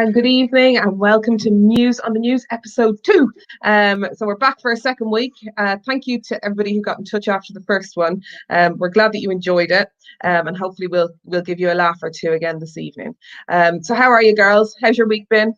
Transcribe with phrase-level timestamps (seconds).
[0.00, 3.30] Hello and good evening and welcome to News on the News episode two.
[3.64, 5.34] Um, so we're back for a second week.
[5.58, 8.22] Uh, thank you to everybody who got in touch after the first one.
[8.48, 9.90] Um, we're glad that you enjoyed it
[10.24, 13.14] um, and hopefully we'll we'll give you a laugh or two again this evening.
[13.50, 14.74] Um, so how are you girls?
[14.80, 15.54] How's your week been?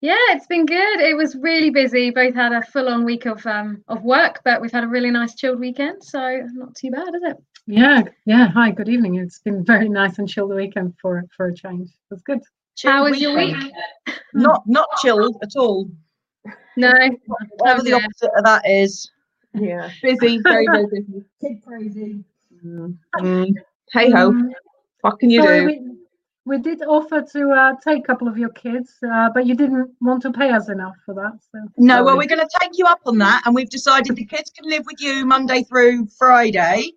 [0.00, 1.00] Yeah, it's been good.
[1.00, 2.10] It was really busy.
[2.10, 5.34] Both had a full-on week of um, of work, but we've had a really nice
[5.34, 7.36] chilled weekend, so not too bad, is it?
[7.66, 8.46] Yeah, yeah.
[8.50, 9.16] Hi, good evening.
[9.16, 11.88] It's been very nice and chilled weekend for for a change.
[11.88, 12.42] It was good.
[12.82, 13.56] How was your week?
[14.34, 15.90] Not not chilled at all.
[16.76, 16.92] No.
[17.56, 19.10] Whatever the opposite of that is.
[19.54, 21.24] Yeah, busy, very very busy.
[21.40, 22.24] Kid crazy.
[22.64, 22.96] Mm.
[23.92, 24.52] Hey ho, Um,
[25.00, 25.66] what can you sorry, do?
[25.66, 29.54] we, we did offer to uh, take a couple of your kids, uh, but you
[29.54, 31.38] didn't want to pay us enough for that.
[31.50, 34.24] So No, well, we're going to take you up on that, and we've decided the
[34.24, 36.92] kids can live with you Monday through Friday.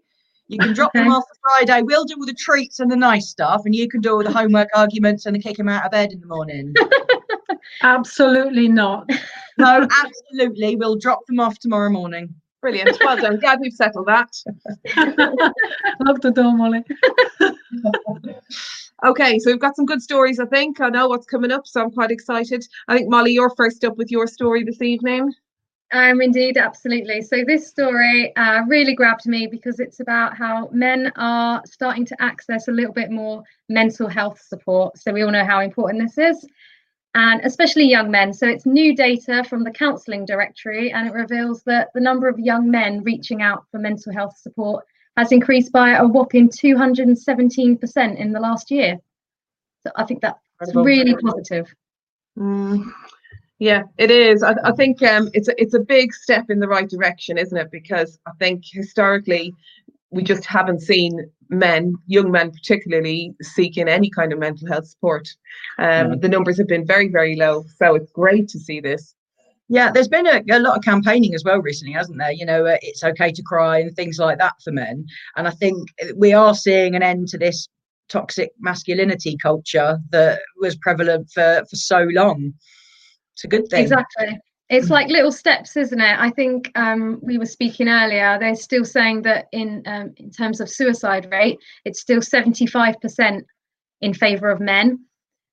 [0.52, 1.82] You can drop them off for Friday.
[1.82, 4.34] We'll do all the treats and the nice stuff, and you can do all the
[4.34, 6.74] homework arguments and the kick them out of bed in the morning.
[7.84, 9.10] absolutely not.
[9.58, 10.76] no, absolutely.
[10.76, 12.36] We'll drop them off tomorrow morning.
[12.60, 13.40] Brilliant, well done.
[13.40, 14.30] Glad we've settled that.
[16.06, 16.84] Love the door, Molly.
[19.04, 20.40] Okay, so we've got some good stories.
[20.40, 22.64] I think I know what's coming up, so I'm quite excited.
[22.88, 25.34] I think Molly, you're first up with your story this evening.
[25.94, 27.22] Um, indeed, absolutely.
[27.22, 32.22] So this story uh, really grabbed me because it's about how men are starting to
[32.22, 34.98] access a little bit more mental health support.
[34.98, 36.48] So we all know how important this is,
[37.14, 38.34] and especially young men.
[38.34, 42.40] So it's new data from the Counselling Directory, and it reveals that the number of
[42.40, 44.86] young men reaching out for mental health support
[45.18, 48.98] has increased by a whopping 217% in the last year.
[49.86, 50.40] So I think that's
[50.74, 51.74] really positive.
[52.38, 52.90] Mm,
[53.62, 54.42] yeah, it is.
[54.42, 57.56] I, I think um, it's a, it's a big step in the right direction, isn't
[57.56, 57.70] it?
[57.70, 59.54] Because I think historically
[60.10, 65.28] we just haven't seen men, young men particularly, seeking any kind of mental health support.
[65.78, 66.16] Um, No.
[66.16, 67.64] The numbers have been very, very low.
[67.78, 69.14] So it's great to see this.
[69.70, 72.32] Yeah, there's been a, a lot of campaigning as well recently, hasn't there?
[72.32, 75.06] You know, uh, it's okay to cry and things like that for men.
[75.38, 77.68] And I think we are seeing an end to this
[78.10, 82.54] toxic masculinity culture that was prevalent for, for so long.
[83.42, 83.82] It's a good thing.
[83.82, 84.40] Exactly.
[84.70, 86.20] It's like little steps, isn't it?
[86.20, 88.38] I think um, we were speaking earlier.
[88.40, 93.02] They're still saying that in um, in terms of suicide rate, it's still seventy five
[93.02, 93.46] percent
[94.02, 95.06] in favour of men.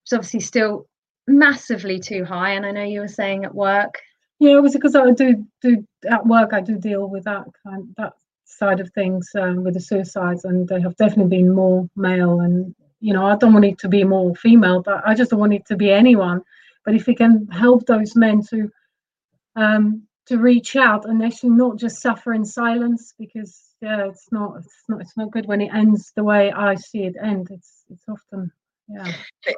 [0.04, 0.86] It's obviously still
[1.26, 2.52] massively too high.
[2.52, 3.94] And I know you were saying at work.
[4.38, 6.52] Yeah, it was because I do do at work.
[6.52, 8.12] I do deal with that kind that
[8.44, 12.40] side of things um, with the suicides, and they have definitely been more male.
[12.40, 15.40] And you know, I don't want it to be more female, but I just don't
[15.40, 16.42] want it to be anyone.
[16.84, 18.70] But if we can help those men to
[19.56, 24.56] um, to reach out and actually not just suffer in silence, because yeah, it's not
[24.58, 27.48] it's not it's not good when it ends the way I see it end.
[27.50, 28.50] It's it's often
[28.88, 29.06] yeah.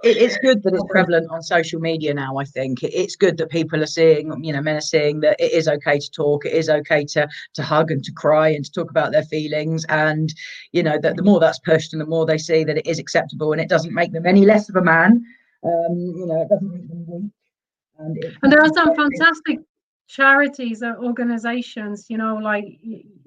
[0.02, 2.38] It, it's good that it's prevalent on social media now.
[2.38, 5.40] I think it, it's good that people are seeing, you know, men are seeing that
[5.40, 8.64] it is okay to talk, it is okay to to hug and to cry and
[8.64, 10.34] to talk about their feelings, and
[10.72, 12.98] you know that the more that's pushed and the more they see that it is
[12.98, 15.24] acceptable and it doesn't make them any less of a man.
[15.62, 17.30] Um, you know, it doesn't make them weak.
[17.98, 19.60] And, And there are some fantastic
[20.08, 22.64] charities or organizations, you know, like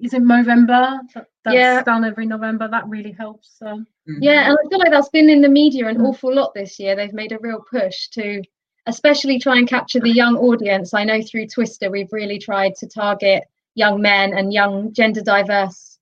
[0.00, 0.98] is it Movember?
[1.14, 1.82] That, that's Yeah.
[1.82, 2.68] done every November.
[2.68, 3.56] That really helps.
[3.62, 6.06] Um, Yeah, and I feel like that's been in the media an Mm.
[6.08, 6.94] awful lot this year.
[6.94, 8.42] They've made a real push to
[8.86, 10.92] especially try and capture the young audience.
[10.92, 13.44] I know through Twister we've really tried to target
[13.76, 15.98] young men and young gender diverse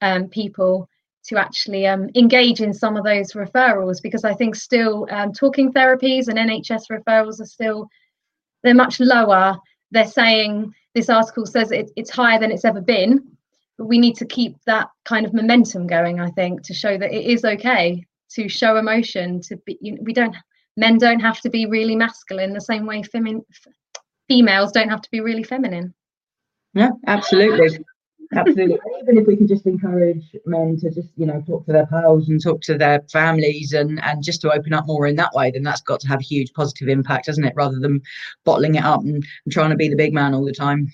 [0.00, 0.88] um, people
[1.26, 5.72] to actually um, engage in some of those referrals because I think still um, talking
[5.72, 7.88] therapies and NHS referrals are still
[8.62, 9.56] they're much lower.
[9.90, 13.22] They're saying this article says it, it's higher than it's ever been,
[13.78, 16.20] but we need to keep that kind of momentum going.
[16.20, 19.40] I think to show that it is okay to show emotion.
[19.42, 20.34] To be, you know, we don't
[20.76, 23.02] men don't have to be really masculine the same way
[24.28, 25.94] females don't have to be really feminine.
[26.74, 27.84] Yeah, absolutely.
[28.34, 28.78] Absolutely.
[29.02, 32.28] Even if we can just encourage men to just, you know, talk to their pals
[32.28, 35.50] and talk to their families and, and just to open up more in that way,
[35.50, 37.52] then that's got to have a huge positive impact, hasn't it?
[37.56, 38.00] Rather than
[38.44, 40.92] bottling it up and, and trying to be the big man all the time.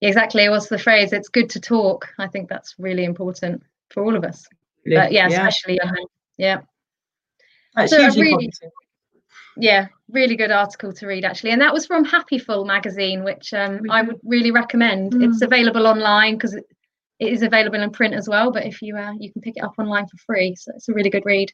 [0.00, 0.48] Exactly.
[0.48, 1.12] What's the phrase?
[1.12, 2.08] It's good to talk.
[2.18, 4.46] I think that's really important for all of us.
[4.84, 6.04] But yeah, especially young men.
[6.36, 6.60] Yeah.
[7.74, 8.70] That's So really- positive.
[9.56, 13.80] Yeah really good article to read actually and that was from Happiful magazine which um,
[13.90, 15.46] i would really recommend it's Mm.
[15.46, 16.64] available online because it,
[17.18, 19.64] it is available in print as well but if you uh, you can pick it
[19.64, 21.50] up online for free so it's a really good read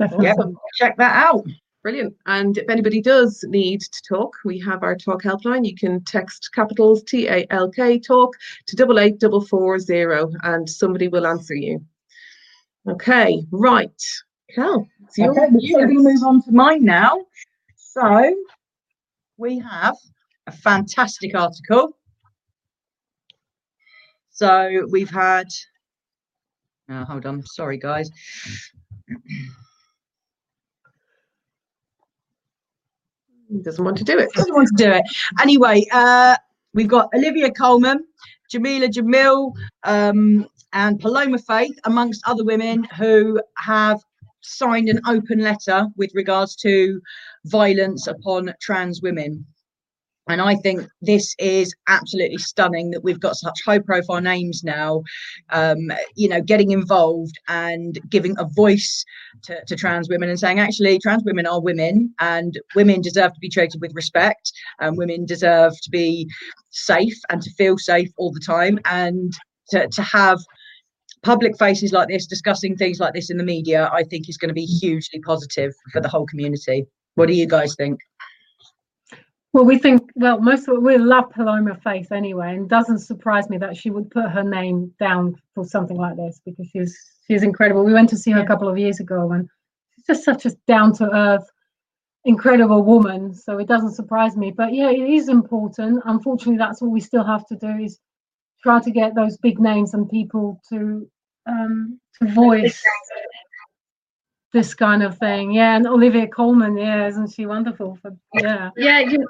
[0.00, 0.26] definitely.
[0.26, 0.34] Yeah,
[0.74, 1.44] check that out.
[1.82, 2.14] Brilliant.
[2.26, 5.66] And if anybody does need to talk, we have our talk helpline.
[5.66, 10.30] You can text capitals T A L K talk to double eight double four zero
[10.42, 11.82] and somebody will answer you.
[12.86, 14.02] Okay, right.
[14.54, 14.88] Cool.
[15.18, 17.24] Okay, we're going to move on to mine now.
[17.76, 18.34] So
[19.36, 19.96] we have
[20.46, 21.96] a fantastic article.
[24.30, 25.48] So we've had.
[26.88, 28.10] Oh, hold on, sorry guys.
[33.48, 34.30] He doesn't want to do it.
[34.34, 35.02] Doesn't want to do it.
[35.40, 36.36] Anyway, uh,
[36.72, 38.04] we've got Olivia Colman,
[38.52, 39.52] Jameela Jamil,
[39.84, 44.00] um, and Paloma Faith, amongst other women who have
[44.42, 47.00] signed an open letter with regards to
[47.46, 49.46] violence upon trans women.
[50.28, 55.02] And I think this is absolutely stunning that we've got such high profile names now,
[55.50, 59.04] um, you know, getting involved and giving a voice
[59.44, 63.40] to, to trans women and saying, actually, trans women are women and women deserve to
[63.40, 66.28] be treated with respect and women deserve to be
[66.70, 69.32] safe and to feel safe all the time and
[69.70, 70.38] to, to have
[71.22, 74.48] public faces like this discussing things like this in the media, I think is going
[74.48, 76.86] to be hugely positive for the whole community.
[77.14, 78.00] What do you guys think?
[79.52, 83.50] Well, we think, well, most of it, we love Paloma Faith anyway, and doesn't surprise
[83.50, 86.96] me that she would put her name down for something like this because she's
[87.26, 87.84] she's incredible.
[87.84, 89.48] We went to see her a couple of years ago, and
[89.94, 91.50] she's just such a down to earth,
[92.24, 93.34] incredible woman.
[93.34, 94.52] So it doesn't surprise me.
[94.52, 96.00] But yeah, it is important.
[96.04, 97.98] Unfortunately, that's what we still have to do is
[98.62, 101.08] try to get those big names and people to
[101.46, 102.82] um, to voice
[104.52, 105.52] this kind of thing.
[105.52, 107.98] Yeah, and Olivia Colman, yeah, isn't she wonderful?
[108.02, 108.70] For yeah.
[108.76, 109.26] Yeah, you,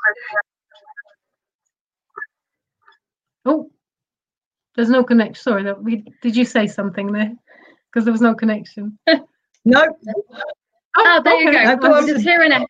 [3.46, 3.70] Oh,
[4.76, 5.42] there's no connection.
[5.42, 7.32] Sorry, that we did you say something there?
[7.86, 8.98] Because there was no connection.
[9.64, 9.94] No,
[10.96, 11.64] oh, there you okay.
[11.64, 11.70] go.
[11.70, 12.06] No, go I on.
[12.06, 12.66] just hear an echo.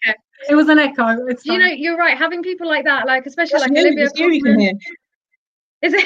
[0.49, 1.27] It was an echo.
[1.27, 1.61] It's You fine.
[1.61, 2.17] know, you're right.
[2.17, 4.73] Having people like that, like especially that's like you, Olivia it's you you can hear.
[5.83, 6.05] is it?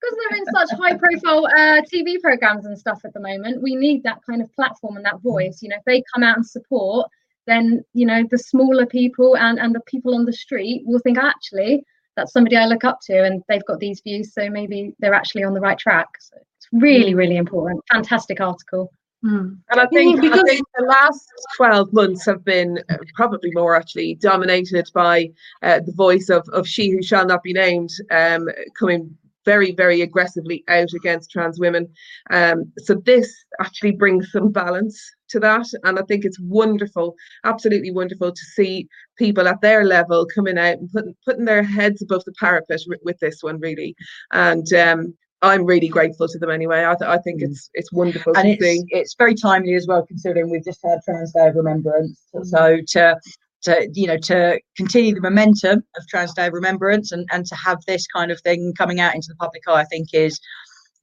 [0.00, 3.74] Because they're in such high profile uh, TV programs and stuff at the moment, we
[3.74, 5.60] need that kind of platform and that voice.
[5.60, 7.10] You know, if they come out and support,
[7.46, 11.18] then you know the smaller people and and the people on the street will think
[11.18, 11.82] actually
[12.18, 15.44] that's somebody I look up to, and they've got these views, so maybe they're actually
[15.44, 16.08] on the right track.
[16.20, 17.82] So it's really, really important.
[17.92, 18.92] Fantastic article.
[19.24, 19.58] Mm.
[19.70, 24.14] And I think, I think the last 12 months have been uh, probably more actually
[24.14, 25.30] dominated by
[25.62, 28.48] uh, the voice of, of She Who Shall Not Be Named um,
[28.78, 31.88] coming very, very aggressively out against trans women.
[32.30, 35.00] Um, so this actually brings some balance
[35.30, 35.66] to that.
[35.84, 40.78] And I think it's wonderful, absolutely wonderful to see people at their level coming out
[40.78, 43.96] and putting, putting their heads above the parapet wi- with this one, really.
[44.32, 46.84] And um, I'm really grateful to them anyway.
[46.84, 47.50] I, th- I think Mm.
[47.50, 48.84] it's it's wonderful and it's see.
[48.88, 52.20] it's very timely as well considering we've just had Trans Day of Remembrance.
[52.44, 53.16] So to
[53.62, 57.54] to you know to continue the momentum of Trans Day of Remembrance and and to
[57.54, 60.40] have this kind of thing coming out into the public eye, I think is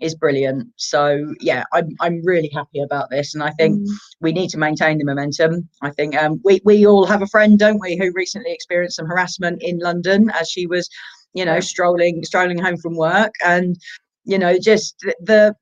[0.01, 0.67] is brilliant.
[0.75, 3.88] So yeah, I'm I'm really happy about this, and I think Mm.
[4.19, 5.69] we need to maintain the momentum.
[5.81, 9.07] I think um, we we all have a friend, don't we, who recently experienced some
[9.07, 10.89] harassment in London as she was,
[11.33, 11.60] you know, Yeah.
[11.62, 13.77] strolling strolling home from work, and
[14.25, 15.55] you know, just the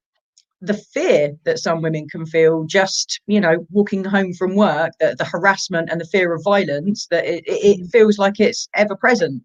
[0.63, 5.13] the fear that some women can feel just you know walking home from work the,
[5.17, 9.43] the harassment and the fear of violence that it, it, feels like it's ever present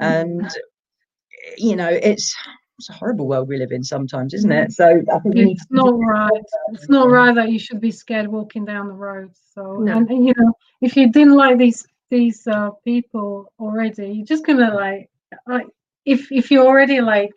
[0.00, 0.50] and
[1.56, 2.34] you know it's
[2.78, 5.94] it's a horrible world we live in sometimes isn't it so i think It's not
[5.96, 6.30] right.
[6.72, 9.30] It's not right that you should be scared walking down the road.
[9.54, 9.96] So, No.
[9.96, 14.46] and, and, you know, if you didn't like these these uh, people already, you're just
[14.46, 15.10] gonna like,
[15.46, 15.66] like
[16.04, 17.32] if if you're already like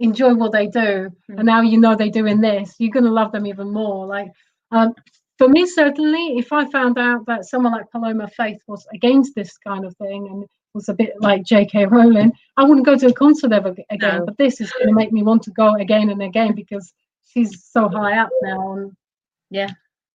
[0.00, 3.46] enjoy what they do, and now you know they're doing this, you're gonna love them
[3.46, 4.06] even more.
[4.06, 4.28] Like,
[4.70, 4.94] um,
[5.38, 9.56] for me, certainly, if I found out that someone like Paloma Faith was against this
[9.58, 11.86] kind of thing and was a bit like J.K.
[11.86, 14.18] Rowling, I wouldn't go to a concert ever again.
[14.18, 14.24] No.
[14.26, 16.92] But this is going to make me want to go again and again because
[17.24, 18.96] she's so high up now on
[19.50, 19.70] Yeah.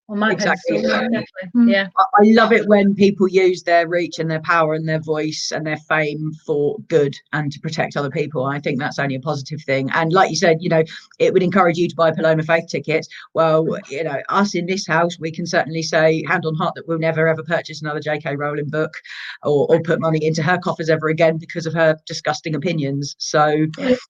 [0.09, 0.81] On my Exactly.
[0.81, 1.23] pedestal.
[1.55, 1.71] Mm.
[1.71, 1.87] Yeah.
[1.97, 5.51] I I love it when people use their reach and their power and their voice
[5.55, 8.45] and their fame for good and to protect other people.
[8.45, 9.89] I think that's only a positive thing.
[9.93, 10.83] And like you said, you know,
[11.19, 13.07] it would encourage you to buy Paloma Faith tickets.
[13.33, 16.87] Well, you know, us in this house, we can certainly say hand on heart that
[16.87, 18.35] we'll never ever purchase another J.K.
[18.35, 18.93] Rowling book
[19.43, 23.15] or, or put money into her coffers ever again because of her disgusting opinions.
[23.19, 23.65] So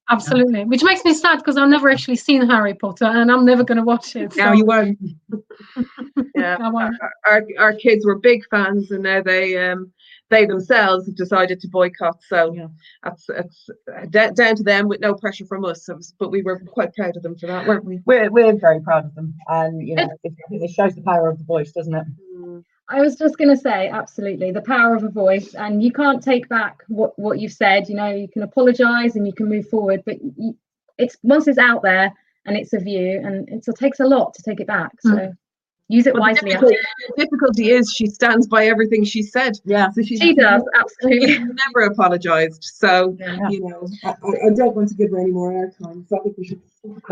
[0.08, 3.64] Absolutely, which makes me sad because I've never actually seen Harry Potter and I'm never
[3.64, 4.34] going to watch it.
[4.36, 4.98] now you won't.
[6.34, 6.56] Yeah.
[6.60, 6.90] I
[7.26, 9.92] our our kids were big fans and now they um
[10.30, 12.68] they themselves have decided to boycott so Yeah.
[13.02, 13.68] that's it's
[14.10, 17.16] d- down to them with no pressure from us so, but we were quite proud
[17.16, 19.34] of them for that weren't we We're, we're very proud of them.
[19.48, 22.06] And, you know, it, it shows the power of the voice, doesn't it?
[22.88, 26.22] I was just going to say, absolutely, the power of a voice, and you can't
[26.22, 27.88] take back what what you've said.
[27.88, 30.56] You know, you can apologise and you can move forward, but you,
[30.98, 32.12] it's once it's out there,
[32.46, 35.36] and it's a view and it takes a lot to take it back so mm.
[35.90, 36.76] Use it well, wisely the difficulty,
[37.08, 39.58] the difficulty, is she stands by everything she said.
[39.64, 39.90] Yeah.
[39.90, 41.38] So she does absolutely.
[41.38, 42.62] never apologized.
[42.64, 43.48] So yeah.
[43.48, 43.86] you know.
[44.04, 44.14] I,
[44.46, 46.60] I, don't want to give her any more airtime so i think we should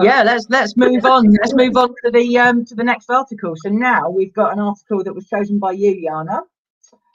[0.03, 1.31] yeah let's let's move on.
[1.33, 3.55] Let's move on to the um to the next article.
[3.57, 6.43] So now we've got an article that was chosen by you Yana.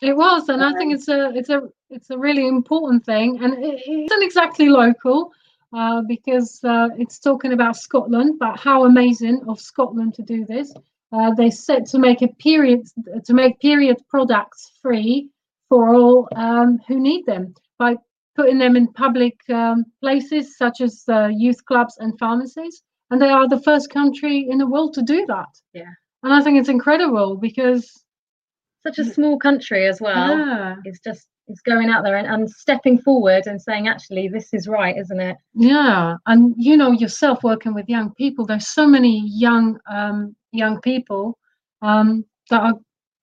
[0.02, 3.54] it was, and I think it's a it's a it's a really important thing, and
[3.56, 5.32] it, it's not exactly local
[5.74, 10.74] uh, because uh, it's talking about Scotland, but how amazing of Scotland to do this.
[11.14, 12.82] Uh, they set to make a period
[13.24, 15.30] to make period products free
[15.70, 17.96] for all um, who need them by
[18.36, 23.30] putting them in public um, places such as uh, youth clubs and pharmacies, and they
[23.30, 25.50] are the first country in the world to do that.
[25.74, 25.94] Yeah,
[26.24, 28.03] and I think it's incredible because
[28.84, 30.38] such a small country as well.
[30.38, 30.76] Yeah.
[30.86, 34.68] it's just it's going out there and, and stepping forward and saying actually this is
[34.68, 35.38] right isn't it?
[35.54, 40.80] Yeah and you know yourself working with young people there's so many young um, young
[40.82, 41.38] people
[41.82, 42.74] um, that are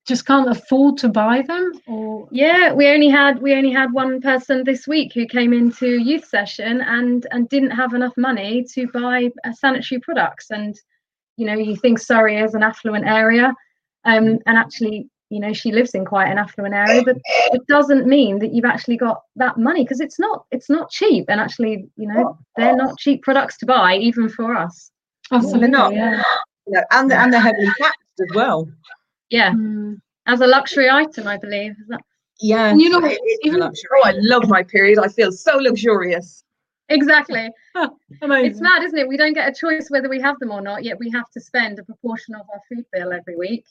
[0.06, 4.20] just can't afford to buy them or yeah we only had we only had one
[4.20, 8.88] person this week who came into youth session and and didn't have enough money to
[8.88, 10.50] buy uh, sanitary products.
[10.50, 10.74] And
[11.36, 13.54] you know you think surrey is an affluent area
[14.04, 17.16] um, and actually you know she lives in quite an affluent area but
[17.52, 21.24] it doesn't mean that you've actually got that money because it's not it's not cheap.
[21.28, 24.90] And actually you know they're not cheap products to buy even for us.
[25.32, 25.94] Absolutely not.
[25.94, 26.22] yeah.
[26.66, 26.82] yeah.
[26.90, 28.68] and and they're heavily taxed as well.
[29.30, 29.52] Yeah.
[29.52, 30.00] Mm.
[30.26, 31.76] as a luxury item i believe
[32.40, 32.70] yeah.
[32.70, 33.00] And you know
[33.42, 33.72] even oh
[34.04, 34.98] i love my period.
[34.98, 36.42] I feel so luxurious.
[36.88, 37.48] Exactly.
[37.76, 39.06] It's mad isn't it?
[39.06, 41.40] We don't get a choice whether we have them or not yet we have to
[41.40, 43.64] spend a proportion of our food bill every week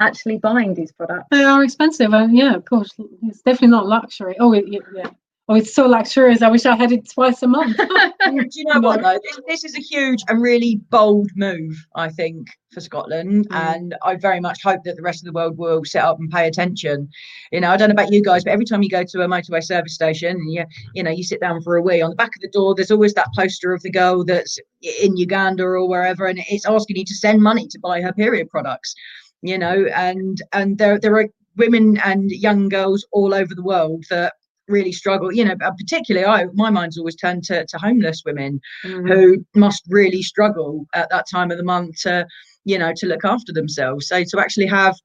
[0.00, 1.26] actually buying these products.
[1.30, 2.90] They are expensive, and yeah, of course,
[3.22, 4.36] it's definitely not luxury.
[4.40, 5.10] Oh, it, yeah.
[5.50, 6.42] Oh, it's so luxurious.
[6.42, 7.76] I wish I had it twice a month.
[8.24, 9.18] Do you know what though?
[9.20, 13.56] This, this, is a huge and really bold move, I think, for Scotland, mm.
[13.56, 16.30] and I very much hope that the rest of the world will set up and
[16.30, 17.08] pay attention.
[17.50, 19.26] You know, I don't know about you guys, but every time you go to a
[19.26, 20.64] motorway service station, and you
[20.94, 22.92] you know you sit down for a wee, on the back of the door, there's
[22.92, 24.56] always that poster of the girl that's
[25.02, 28.48] in Uganda or wherever, and it's asking you to send money to buy her period
[28.50, 28.94] products
[29.42, 34.04] you know, and and there there are women and young girls all over the world
[34.10, 34.34] that
[34.68, 39.06] really struggle you know particularly i my mind's always turned to, to homeless women mm-hmm.
[39.08, 42.24] who must really struggle at that time of the month to
[42.64, 44.96] you know to look after themselves so to actually have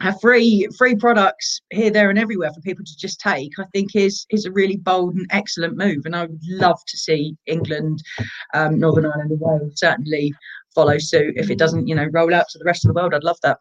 [0.00, 3.94] have free free products here there and everywhere for people to just take i think
[3.94, 8.02] is is a really bold and excellent move and i would love to see england
[8.54, 10.32] um, northern ireland and wales certainly
[10.76, 11.34] follow suit.
[11.36, 13.38] If it doesn't, you know, roll out to the rest of the world, I'd love
[13.42, 13.58] that.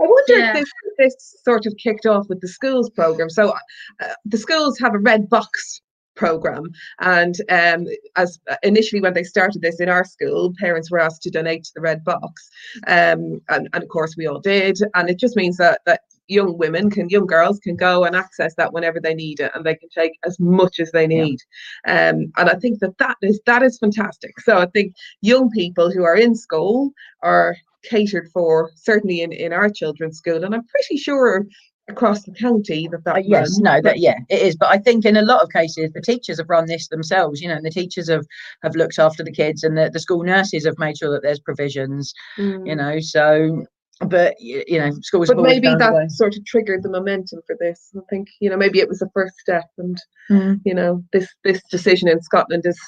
[0.00, 0.50] I wonder yeah.
[0.50, 3.28] if this, this sort of kicked off with the schools program.
[3.30, 3.52] So
[4.00, 5.82] uh, the schools have a red box
[6.14, 7.86] program and um,
[8.16, 11.64] as uh, initially when they started this in our school parents were asked to donate
[11.64, 12.48] to the red box
[12.86, 16.56] um, and, and of course we all did and it just means that that young
[16.58, 19.74] women can young girls can go and access that whenever they need it and they
[19.74, 21.38] can take as much as they need
[21.86, 22.10] yeah.
[22.10, 25.90] um, and i think that that is that is fantastic so i think young people
[25.90, 26.90] who are in school
[27.22, 31.46] are catered for certainly in in our children's school and i'm pretty sure
[31.88, 35.04] across the county that that uh, yes no that yeah it is but i think
[35.04, 37.70] in a lot of cases the teachers have run this themselves you know and the
[37.70, 38.26] teachers have
[38.62, 41.38] have looked after the kids and the, the school nurses have made sure that there's
[41.38, 42.66] provisions mm.
[42.66, 43.64] you know so
[44.00, 48.00] but you know schools but maybe that sort of triggered the momentum for this i
[48.10, 49.96] think you know maybe it was the first step and
[50.30, 50.60] mm.
[50.64, 52.78] you know this this decision in scotland is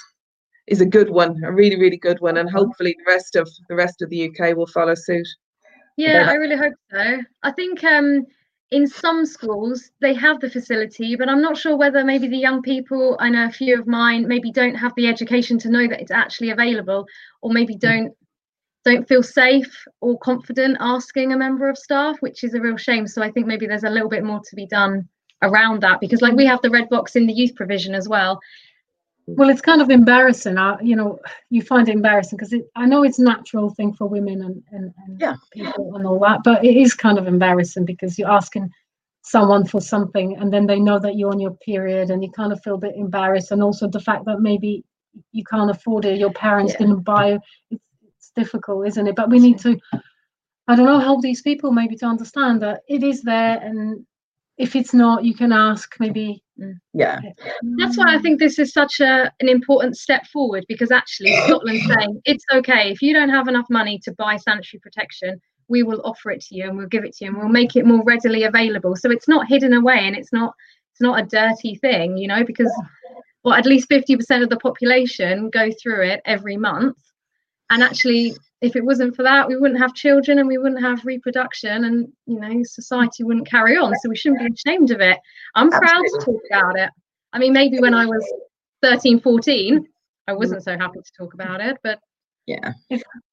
[0.66, 3.74] is a good one a really really good one and hopefully the rest of the
[3.74, 5.26] rest of the uk will follow suit
[5.96, 8.26] yeah i really hope so i think um
[8.70, 12.60] in some schools they have the facility but i'm not sure whether maybe the young
[12.60, 16.02] people i know a few of mine maybe don't have the education to know that
[16.02, 17.06] it's actually available
[17.40, 17.80] or maybe mm.
[17.80, 18.14] don't
[18.88, 23.06] don't feel safe or confident asking a member of staff, which is a real shame.
[23.06, 25.08] So I think maybe there's a little bit more to be done
[25.42, 28.40] around that because like we have the red box in the youth provision as well.
[29.26, 30.56] Well, it's kind of embarrassing.
[30.56, 31.18] I, you know,
[31.50, 34.94] you find it embarrassing because I know it's a natural thing for women and, and,
[35.06, 35.34] and yeah.
[35.52, 38.70] people and all that, but it is kind of embarrassing because you're asking
[39.22, 42.52] someone for something and then they know that you're on your period and you kind
[42.52, 44.82] of feel a bit embarrassed and also the fact that maybe
[45.32, 46.78] you can't afford it your parents yeah.
[46.78, 47.40] didn't buy it
[47.70, 47.82] it's
[48.38, 49.16] difficult, isn't it?
[49.16, 49.78] But we need to,
[50.68, 54.06] I don't know, help these people maybe to understand that it is there, and
[54.56, 56.42] if it's not, you can ask maybe.
[56.60, 56.74] Mm.
[56.92, 57.20] Yeah,
[57.78, 61.86] that's why I think this is such a an important step forward because actually Scotland's
[61.94, 66.00] saying it's okay if you don't have enough money to buy sanitary protection, we will
[66.04, 68.02] offer it to you and we'll give it to you and we'll make it more
[68.02, 68.96] readily available.
[68.96, 70.52] So it's not hidden away and it's not
[70.92, 72.72] it's not a dirty thing, you know, because
[73.44, 76.98] well, at least 50% of the population go through it every month
[77.70, 81.04] and actually if it wasn't for that we wouldn't have children and we wouldn't have
[81.04, 83.94] reproduction and you know society wouldn't carry on.
[83.96, 85.18] So we shouldn't be ashamed of it.
[85.54, 86.90] I'm proud to talk about it.
[87.32, 88.24] I mean maybe when i was
[88.82, 89.86] 13 14
[90.28, 90.64] i wasn't mm.
[90.64, 91.98] so happy to talk about it but
[92.48, 92.72] yeah.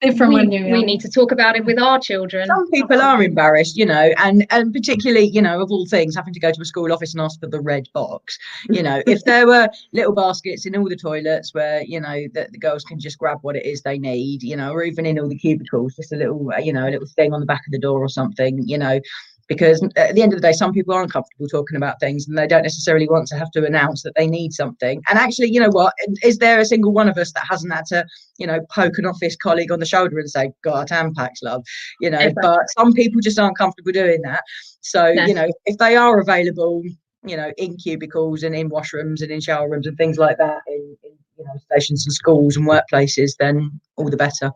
[0.02, 2.48] Different we, when you we um, need to talk about it with our children.
[2.48, 6.34] Some people are embarrassed you know and and particularly you know of all things having
[6.34, 8.38] to go to a school office and ask for the red box.
[8.70, 12.52] You know if there were little baskets in all the toilets where you know that
[12.52, 15.18] the girls can just grab what it is they need you know or even in
[15.18, 17.66] all the cubicles just a little uh, you know a little thing on the back
[17.66, 19.00] of the door or something you know
[19.48, 22.38] because at the end of the day some people aren't comfortable talking about things and
[22.38, 25.02] they don't necessarily want to have to announce that they need something.
[25.08, 25.94] And actually you know what?
[26.24, 28.06] Is there a single one of us that hasn't had to
[28.38, 31.64] you know poke an office colleague on the shoulder and say got a tampax love
[32.02, 32.18] you know?
[32.20, 32.42] Exactly.
[32.42, 34.44] but some people just aren't comfortable doing that.
[34.82, 35.26] So No.
[35.26, 36.84] you know if they are available
[37.26, 40.60] you know in cubicles and in washrooms and in shower rooms and things like that
[40.68, 44.52] in, in you know stations and schools and workplaces then all the better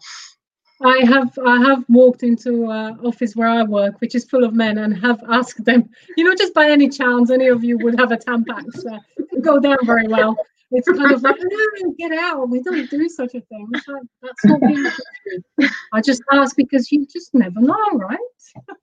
[0.81, 4.53] I have I have walked into an office where I work, which is full of
[4.53, 7.99] men, and have asked them, you know, just by any chance, any of you would
[7.99, 8.85] have a Tampax.
[8.85, 8.99] Uh,
[9.41, 10.37] go down very well.
[10.71, 12.47] It's kind of like, no, get out.
[12.47, 13.67] We don't do such a thing.
[14.21, 14.85] That's not being.
[15.93, 18.17] I just ask because you just never know, right?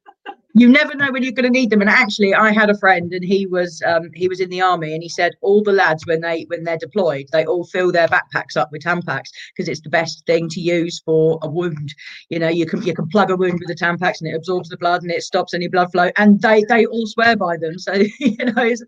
[0.59, 1.83] you never know when you're going to need them.
[1.83, 4.95] And actually i had a friend and he was um, he was in the army
[4.95, 8.09] and he said all the lads when they when they're deployed they all fill their
[8.09, 11.95] backpacks up with tampax because it's the best thing to use for a wound.
[12.31, 14.69] You know you can you can plug a wound with the tampax and it absorbs
[14.69, 16.11] the blood and it stops any blood flow.
[16.17, 17.79] And they they all swear by them.
[17.79, 18.83] So you know it's,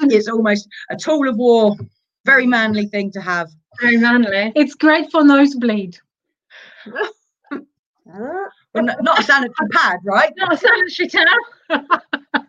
[0.00, 1.76] it's almost a tool of war.
[2.24, 3.48] Very manly thing to have.
[3.80, 4.52] Very manly.
[4.54, 5.98] It's great for nosebleed.
[8.74, 11.86] Well, not, not a sanitary pad right not a sanitary towel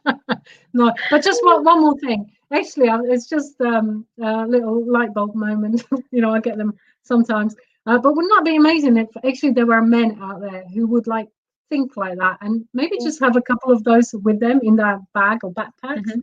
[0.73, 2.31] no, but just one, one more thing.
[2.51, 5.83] Actually, it's just um, a little light bulb moment.
[6.11, 7.55] you know, I get them sometimes.
[7.85, 11.07] Uh, but wouldn't that be amazing if actually there were men out there who would
[11.07, 11.27] like
[11.69, 14.99] think like that and maybe just have a couple of those with them in their
[15.13, 16.03] bag or backpack?
[16.03, 16.21] Mhm.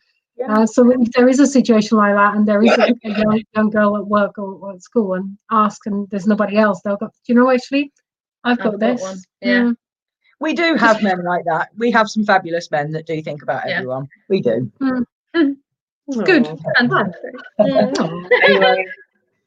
[0.49, 3.43] Uh, so if there is a situation like that and there is a, a young,
[3.55, 6.97] young girl at work or, or at school and ask and there's nobody else, they'll
[6.97, 7.93] go, Do you know, actually,
[8.45, 9.03] I've got I've got this.
[9.03, 9.73] one." Yeah.
[10.41, 13.63] We do have men like that we have some fabulous men that do think about
[13.67, 13.77] Yeah.
[13.79, 14.71] everyone we do
[16.13, 16.47] It's good.
[16.77, 17.35] Fantastic.
[17.61, 18.29] Mm.
[18.43, 18.87] Anyway,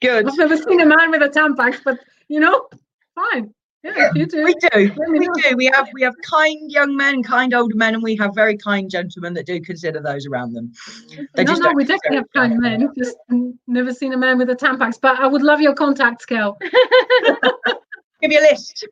[0.01, 0.27] good.
[0.27, 2.67] I've never seen a man with a Tampax, but you know,
[3.15, 3.53] fine.
[3.84, 4.45] Yeah, you do.
[4.45, 4.93] We do.
[5.10, 5.34] We know.
[5.43, 5.58] do.
[5.58, 8.89] We have we have kind young men, kind older men, and we have very kind
[8.89, 10.71] gentlemen that do consider those around them.
[11.36, 12.93] They no, no, we definitely have kind men.
[12.97, 13.17] Just
[13.67, 16.58] never seen a man with a Tampax, but I would love your contact, Kel.
[18.21, 18.88] give me a list.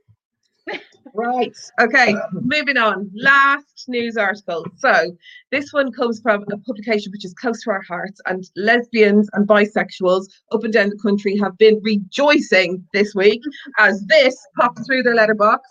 [1.14, 1.56] Right.
[1.80, 2.16] Okay.
[2.32, 3.12] Moving on.
[3.14, 4.66] Last news article.
[4.78, 5.16] So
[5.52, 9.48] this one comes from a publication which is close to our hearts, and lesbians and
[9.48, 13.42] bisexuals up and down the country have been rejoicing this week
[13.78, 15.68] as this popped through their letterbox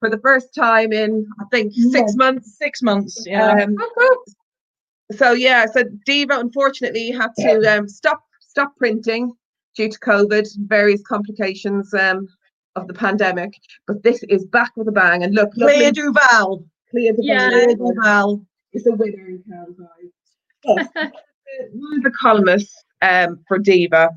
[0.00, 2.56] for the first time in I think six months.
[2.58, 3.24] Six months.
[3.26, 3.50] Yeah.
[3.50, 3.76] Um,
[5.12, 9.32] so yeah, so Diva unfortunately had to um, stop stop printing
[9.76, 12.26] due to COVID, various complications um,
[12.76, 13.52] of the pandemic.
[13.86, 15.22] But this is back with a bang.
[15.22, 16.64] And look, Clea DuVall.
[16.90, 17.48] Clear the Yeah.
[17.50, 18.44] Clea DuVall.
[18.72, 20.86] is a winner in town, guys.
[20.94, 21.12] Yes.
[22.02, 24.10] The columnist um, for Diva,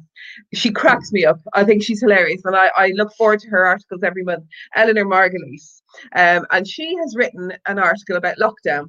[0.54, 1.40] she cracks me up.
[1.54, 4.44] I think she's hilarious, and I, I look forward to her articles every month.
[4.76, 5.82] Eleanor Margolis,
[6.16, 8.86] um, and she has written an article about lockdown,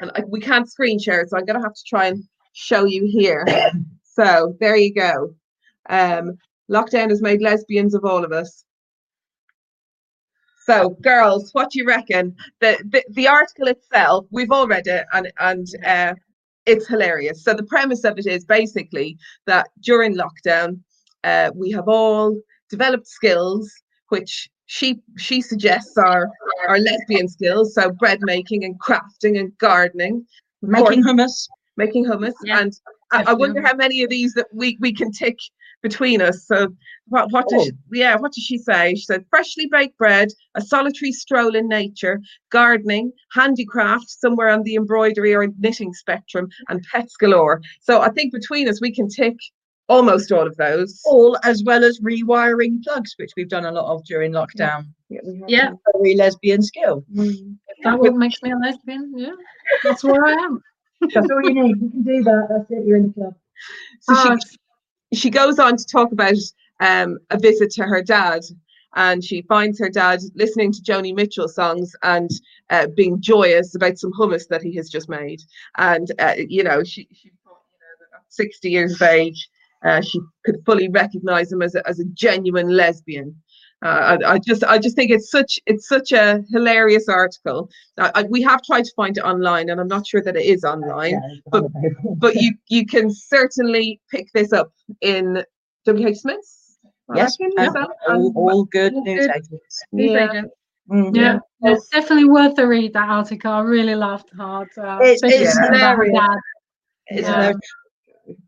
[0.00, 2.22] and I, we can't screen share it, so I'm going to have to try and
[2.52, 3.46] show you here.
[4.02, 5.34] so there you go.
[5.88, 6.36] Um,
[6.70, 8.64] lockdown has made lesbians of all of us.
[10.64, 12.34] So, girls, what do you reckon?
[12.60, 16.14] The, the the article itself, we've all read it, and and uh,
[16.66, 17.42] it's hilarious.
[17.42, 20.80] So the premise of it is basically that during lockdown,
[21.24, 22.38] uh, we have all
[22.70, 23.70] developed skills
[24.08, 26.28] which she she suggests are
[26.68, 27.74] are lesbian skills.
[27.74, 30.24] So bread making and crafting and gardening,
[30.62, 31.48] Making hummus.
[31.76, 32.72] making hummus, Yeah, and
[33.10, 35.36] I, I wonder how many of these that we we can tick
[35.82, 36.46] between us.
[36.46, 36.68] So
[37.08, 37.76] what what does Oh.
[37.92, 38.94] yeah what does she say?
[38.94, 44.76] She said freshly baked bread, a solitary stroll in nature, gardening, handicraft somewhere on the
[44.76, 47.60] embroidery or knitting spectrum, and pets galore.
[47.80, 49.36] So I think between us we can tick
[49.88, 51.00] almost all of those.
[51.04, 54.86] All as well as rewiring plugs, which we've done a lot of during lockdown.
[55.08, 55.72] Yeah, we Yeah.
[55.94, 57.04] Very lesbian skill.
[57.14, 57.56] Mm.
[57.82, 59.12] That what makes me a lesbian.
[59.16, 59.32] Yeah,
[59.82, 60.62] that's where I am.
[61.14, 61.76] That's all you need.
[61.82, 62.46] You can do that.
[62.48, 62.86] That's it.
[62.86, 63.34] You're in the club.
[64.02, 64.56] So Ah, she
[65.12, 66.36] she goes on to talk about
[66.80, 68.42] um, a visit to her dad
[68.94, 72.30] and she finds her dad listening to Joni Mitchell songs and
[72.70, 75.40] uh, being joyous about some hummus that he has just made.
[75.78, 79.48] And, uh, you know, she, she thought, you know, that at 60 years of age,
[79.82, 83.34] uh, she could fully recognize him as a, as a genuine lesbian.
[83.82, 87.68] Uh, I, I just I just think it's such it's such a hilarious article.
[87.98, 90.44] I, I, we have tried to find it online, and I'm not sure that it
[90.44, 91.20] is online.
[91.50, 91.64] but
[92.16, 95.42] but you you can certainly pick this up in
[95.86, 96.78] WH Smith's.
[97.10, 99.30] I Yes, reckon, all, all good all news good.
[99.36, 99.82] agents.
[99.92, 100.30] News Yeah.
[100.30, 100.50] agent.
[100.90, 101.16] Mm.
[101.16, 102.92] Yeah, it's definitely worth a read.
[102.92, 104.68] That article, I really laughed hard.
[104.78, 106.18] Uh, It's- especially it's about hilarious.
[106.18, 106.38] dad.
[107.08, 107.34] It's Yeah.
[107.34, 107.60] hilarious.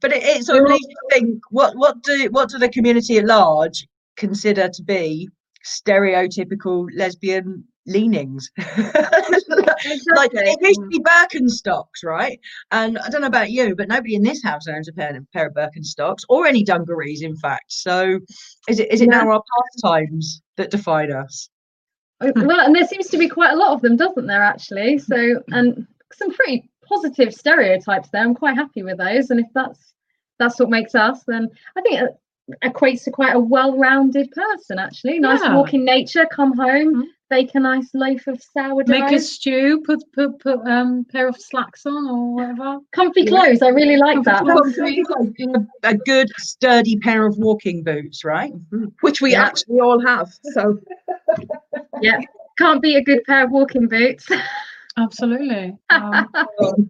[0.01, 3.19] but it, it sort of makes you think what what do what do the community
[3.19, 5.29] at large consider to be
[5.65, 8.51] stereotypical lesbian leanings.
[10.17, 12.39] Like it used to be birkenstocks right?
[12.71, 15.47] And i don't know about you but nobody in this house owns a pair, pair
[15.49, 17.73] of birkenstocks or any dungarees in fact.
[17.73, 18.21] So
[18.69, 19.43] is it is it now our
[19.75, 21.51] pastimes that define us?
[22.21, 24.43] Uh, well, and there seems to be quite a lot of them, doesn't there?
[24.43, 28.23] Actually, so and some pretty positive stereotypes there.
[28.23, 29.93] I'm quite happy with those, and if that's
[30.39, 32.11] that's what makes us, then I think it
[32.63, 34.79] equates to quite a well-rounded person.
[34.79, 35.55] Actually, nice Yeah.
[35.57, 37.05] walk in nature, come home, Mhm.
[37.31, 41.37] bake a nice loaf of sourdough, Make a stew, put put put um pair of
[41.41, 42.79] slacks on or whatever.
[42.93, 43.31] comfy Yeah.
[43.31, 43.63] clothes.
[43.63, 44.45] I really like that.
[44.45, 45.03] Comfy
[45.55, 48.53] a, a good sturdy pair of walking boots right
[49.01, 49.45] which we Yeah.
[49.45, 50.33] actually all have.
[50.43, 50.79] So
[52.01, 52.21] Yeah,
[52.59, 54.27] can't be a good pair of walking boots.
[54.97, 55.77] Absolutely.
[55.91, 56.29] Um,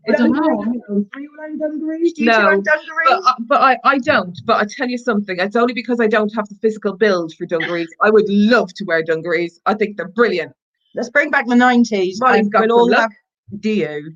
[0.08, 0.64] I don't know.
[0.64, 2.12] Do you own dungarees?
[2.14, 3.22] Do you No, two own but.
[3.24, 4.38] I- but I, I don't.
[4.44, 7.46] But I tell you something, it's only because I don't have the physical build for
[7.46, 7.88] dungarees.
[8.00, 9.60] I would love to wear dungarees.
[9.66, 10.52] I think they're brilliant.
[10.94, 12.20] Let's bring back the nineties.
[12.20, 13.10] Molly's and got we'll all luck.
[13.50, 13.60] have.
[13.60, 14.14] Do you?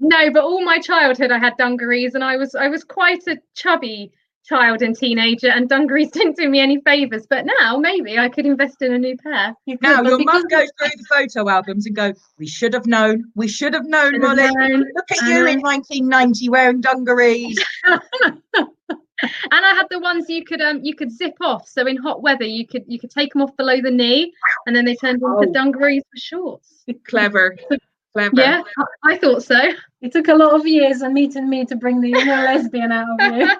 [0.00, 3.38] No, but all my childhood I had dungarees and I was I was quite a
[3.54, 4.12] chubby
[4.44, 7.26] child and teenager and dungarees didn't do me any favors.
[7.28, 9.54] But now maybe I could invest in a new pair.
[9.82, 13.24] Now your mum goes through the photo albums and go, "We should have known.
[13.34, 14.48] We should have known, Molly.
[14.50, 14.84] known.
[14.94, 17.58] Look at I you in 1990 wearing dungarees."
[19.50, 21.66] And I had the ones you could um you could zip off.
[21.66, 24.32] So in hot weather you could you could take them off below the knee
[24.64, 25.52] and then they turned into Oh.
[25.52, 26.84] dungarees for shorts.
[27.08, 27.56] Clever.
[28.18, 28.32] Clever.
[28.36, 28.62] Yeah,
[29.04, 29.58] I, I thought so.
[30.00, 33.20] It took a lot of years and meeting me to bring the inner lesbian out
[33.20, 33.48] of you.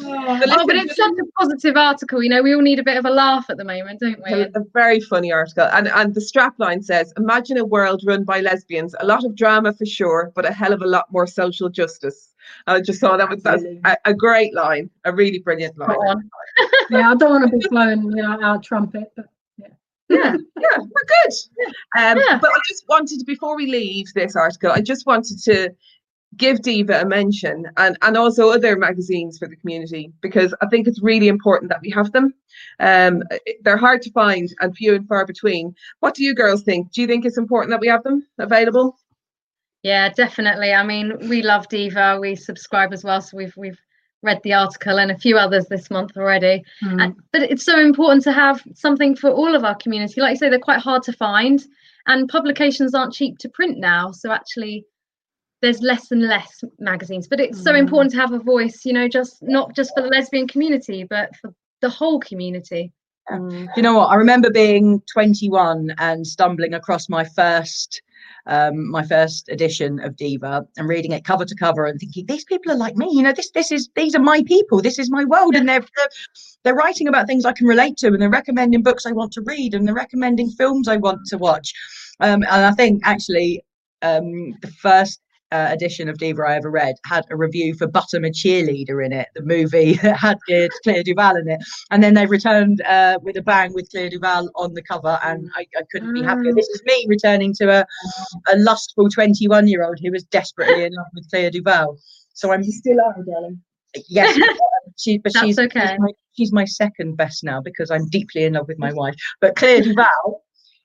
[0.00, 2.22] Oh, but Oh, but it's such a positive article.
[2.22, 4.32] You know, we all need a bit of a laugh at the moment, don't we?
[4.32, 5.68] a, a very funny article.
[5.72, 8.94] And and the strapline says, Imagine a world run by lesbians.
[9.00, 12.34] A lot of drama for sure, but a hell of a lot more social justice.
[12.66, 16.30] I just saw that was that's a, a great line, a really brilliant line.
[16.90, 19.26] Yeah, I don't want to be blowing, you know, our trumpet, but
[20.08, 21.32] yeah, yeah, we're good.
[21.98, 22.38] Um, Yeah.
[22.40, 25.70] But I just wanted before we leave this article, I just wanted to
[26.36, 30.86] give Diva a mention and, and also other magazines for the community because I think
[30.86, 32.34] it's really important that we have them.
[32.80, 33.22] Um,
[33.62, 35.74] they're hard to find and few and far between.
[36.00, 36.92] What do you girls think?
[36.92, 38.98] Do you think it's important that we have them available?
[39.82, 40.72] Yeah, definitely.
[40.72, 42.18] I mean, we love Diva.
[42.20, 43.78] We subscribe as well, so we've we've
[44.22, 46.64] read the article and a few others this month already.
[46.84, 50.20] mm, And, but it's so important to have something for all of our community.
[50.20, 51.64] Like you say, they're quite hard to find,
[52.06, 54.10] and publications aren't cheap to print now.
[54.10, 54.84] So actually,
[55.60, 57.26] there's less and less magazines.
[57.28, 57.78] But it's so Mm.
[57.80, 58.84] important to have a voice.
[58.84, 62.92] You know, just not just for the lesbian community, but for the whole community.
[63.76, 64.06] you know what?
[64.06, 68.00] I remember being 21 and stumbling across my first
[68.48, 72.44] um my first edition of diva and reading it cover to cover and thinking these
[72.44, 75.10] people are like me you know this this is these are my people this is
[75.10, 75.54] my world.
[75.54, 76.08] And they're they're,
[76.64, 79.42] they're writing about things i can relate to and they're recommending books i want to
[79.42, 81.72] read and they're recommending films i want to watch.
[82.20, 83.62] Um and i think actually
[84.02, 85.20] um the first
[85.52, 89.04] uh, edition of Diva I ever read had a review for But I'm a Cheerleader
[89.04, 92.80] in it, the movie that had Claire Clea DuVall in it and then they returned
[92.82, 96.22] uh, with a bang with Clea DuVall on the cover, and I, I couldn't be
[96.22, 96.54] happier.
[96.54, 97.86] This is me returning to a,
[98.52, 101.98] a lustful 21 year old who was desperately in love with Clea DuVall.
[102.34, 103.60] So I'm still are, darling.
[104.08, 104.38] yes,
[104.96, 105.88] she, but That's she's, okay.
[105.88, 109.14] she's, my, she's my second best now because I'm deeply in love with my wife.
[109.40, 110.40] But Clea DuVall,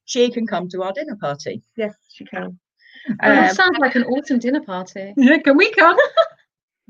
[0.05, 1.61] she can come to our dinner party.
[1.77, 2.59] Yes, she can.
[3.09, 5.13] Oh, that Um, sounds like an autumn dinner party.
[5.17, 5.97] yeah, can we come?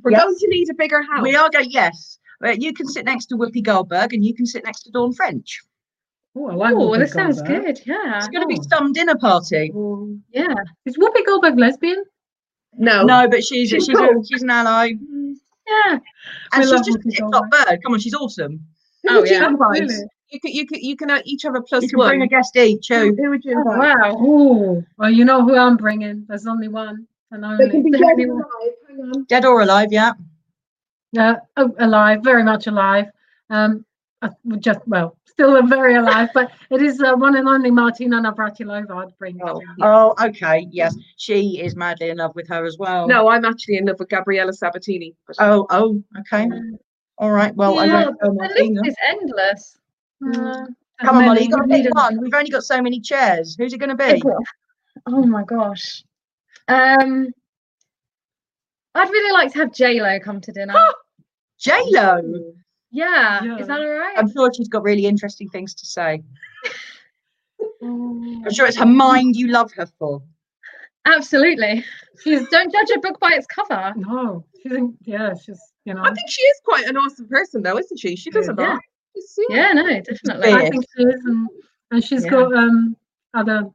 [0.04, 0.23] we're Yes.
[0.23, 1.21] going to need a bigger house.
[1.23, 2.19] We are going, yes.
[2.45, 5.13] Uh, you can sit next to Whoopi Goldberg and you can sit next to Dawn
[5.13, 5.62] French.
[6.36, 7.80] Oh, I like Oh, Whoopi that sounds good.
[7.86, 8.17] Yeah.
[8.17, 8.67] It's going to be Oh.
[8.69, 9.71] some dinner party.
[10.32, 10.54] Yeah.
[10.86, 12.04] Is Whoopi Goldberg lesbian?
[12.78, 13.04] No.
[13.04, 14.93] No, but she's She's she's, a, she's an ally.
[15.67, 15.91] Yeah.
[15.91, 16.02] And
[16.58, 17.80] We she's just Whoopi a tip-top bird.
[17.84, 18.60] Come on, she's awesome.
[19.10, 19.47] Oh, yeah.
[19.47, 19.82] invite?
[19.82, 20.04] Really?
[20.34, 22.10] You can, you can, you can uh, each have a plus You can one.
[22.10, 22.88] bring a guest each.
[22.88, 23.15] who, Who?
[23.15, 24.15] who would you Oh, wow.
[24.17, 26.26] Oh, well, you know who I'm bringing.
[26.28, 27.91] There's only one and They can only.
[27.91, 29.28] be dead or alive.
[29.28, 29.89] Dead or alive?
[29.91, 30.13] Yeah.
[31.12, 33.06] Yeah, oh, alive, very much alive.
[33.52, 33.86] Um,
[34.24, 38.89] uh, just well, still very alive, but it is uh, one and only Martina Navratilova.
[38.89, 39.39] I'd bring.
[39.43, 40.65] Oh, Oh, okay.
[40.72, 43.08] Yes, she is madly in love with her as well.
[43.08, 45.15] No, I'm actually in love with Gabriela Sabatini.
[45.38, 46.50] Oh, oh, okay.
[47.19, 47.56] All right.
[47.56, 49.78] Well, I yeah, won't tell the list is endless.
[50.26, 50.66] Uh,
[51.02, 52.20] Come on, Molly, you've got to pick one.
[52.22, 53.56] We've only got so many chairs.
[53.58, 54.22] Who's it going to be?
[55.08, 56.04] Oh my gosh.
[56.68, 57.28] Um,
[58.96, 60.74] I'd really like to have J Lo come to dinner.
[61.60, 62.22] J Lo.
[62.92, 63.58] yeah, Yeah.
[63.58, 64.14] is that all right?
[64.18, 66.24] I'm sure she's got really interesting things to say.
[67.82, 70.22] I'm sure it's her mind you love her for.
[71.06, 71.84] Absolutely.
[72.24, 73.94] She's don't judge a book by its cover.
[73.98, 76.02] no, she's yeah, she's you know.
[76.02, 78.16] I think she is quite an awesome person, though, isn't she?
[78.16, 78.68] She does a Yeah.
[78.74, 78.80] lot.
[79.13, 79.56] She's- yeah.
[79.67, 80.47] Yeah, no, definitely.
[80.47, 80.54] big.
[80.56, 81.49] I think she is, and,
[81.91, 82.32] and she's Yeah.
[82.32, 82.95] got um
[83.34, 83.69] other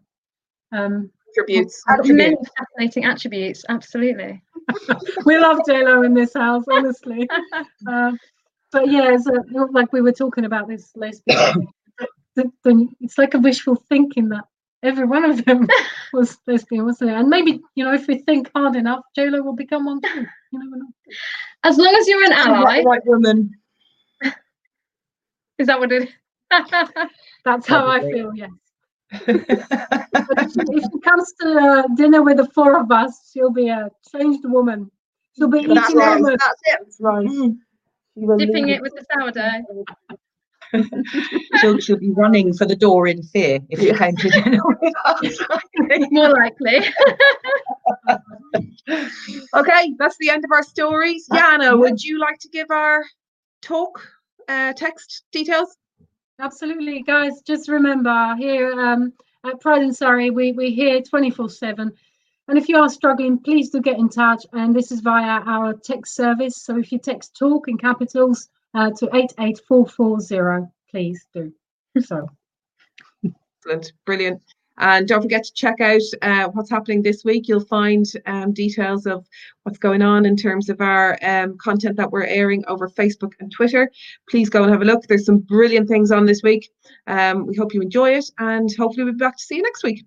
[0.73, 1.11] um.
[1.31, 1.83] Attributes.
[2.05, 3.65] Many fascinating attributes.
[3.69, 4.43] Absolutely.
[5.25, 7.29] We love JLo in this house, honestly.
[7.87, 8.19] Um,
[8.73, 11.69] but yeah, it's a, like we were talking about this lesbian.
[12.35, 14.45] the, the, it's like a wishful thinking that
[14.83, 15.67] every one of them
[16.13, 17.15] was lesbian, wasn't it?
[17.15, 20.27] And maybe you know, if we think hard enough, JLo will become one too.
[20.53, 20.91] You never know.
[21.65, 23.51] As long as you're an ally, the right woman.
[25.59, 26.09] Is that what it is?
[27.45, 28.33] That's how I feel.
[28.35, 28.51] Yes.
[29.11, 29.27] If
[30.53, 33.91] she, if she comes to uh, dinner with the four of us, she'll be a
[34.13, 34.91] changed woman.
[35.37, 36.17] She'll be That's eating right.
[36.17, 36.39] almost.
[36.39, 36.79] That's it.
[36.83, 37.27] That's right.
[37.27, 37.57] Mm.
[38.39, 39.85] Dipping it with the sourdough.
[41.61, 44.95] She'll, she'll be running for the door in fear if you came to dinner with
[45.07, 45.39] us.
[46.11, 46.81] More likely.
[49.55, 51.27] Okay, that's the end of our stories.
[51.33, 53.03] Yana, would you like to give our
[53.63, 53.99] talk
[54.49, 55.77] uh, text details?
[56.41, 57.43] Absolutely, guys.
[57.43, 59.13] Just remember here um,
[59.45, 61.93] at Pride in Surrey, we, we're here 24 7.
[62.49, 64.47] And if you are struggling, please do get in touch.
[64.53, 66.57] And this is via our text service.
[66.63, 71.53] So if you text talk in capitals uh, to 88440, please do
[72.01, 72.29] so.
[73.25, 74.43] Excellent, brilliant.
[74.79, 77.49] And don't forget to check out uh, what's happening this week.
[77.49, 79.27] You'll find um, details of
[79.65, 83.51] what's going on in terms of our um, content that we're airing over Facebook and
[83.51, 83.91] Twitter.
[84.31, 85.03] Please go and have a look.
[85.07, 86.71] There's some brilliant things on this week.
[87.07, 89.83] Um, we hope you enjoy it, and hopefully we'll be back to see you next
[89.83, 90.05] week.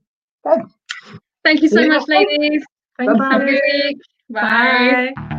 [1.43, 2.63] Thank you so much, ladies.
[2.97, 3.31] Thank Bye-bye.
[3.31, 3.51] Have a you.
[3.51, 3.97] good week.
[4.29, 5.13] Bye.
[5.15, 5.37] Bye.